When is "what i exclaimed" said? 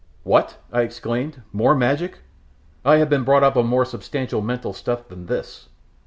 0.23-1.43